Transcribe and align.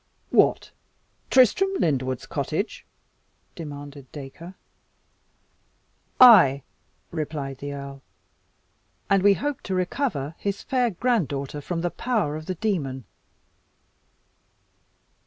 "What! 0.31 0.71
Tristram 1.29 1.75
Lyndwood's 1.77 2.25
cottage?" 2.25 2.87
demanded 3.53 4.11
Dacre. 4.11 4.55
"Ay," 6.19 6.63
replied 7.11 7.59
the 7.59 7.73
earl, 7.73 8.01
"and 9.11 9.21
we 9.21 9.35
hope 9.35 9.61
to 9.61 9.75
recover 9.75 10.33
his 10.39 10.63
fair 10.63 10.89
granddaughter 10.89 11.61
from 11.61 11.81
the 11.81 11.91
power 11.91 12.35
of 12.35 12.47
the 12.47 12.55
demon." 12.55 13.03